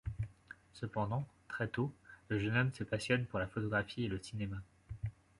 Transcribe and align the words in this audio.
Cependant, 0.73 1.27
très 1.47 1.67
tôt, 1.67 1.93
le 2.29 2.39
jeune 2.39 2.57
homme 2.57 2.73
se 2.73 2.83
passionne 2.83 3.27
pour 3.27 3.37
la 3.37 3.45
photographie 3.45 4.05
et 4.05 4.07
le 4.07 4.17
cinéma. 4.17 4.57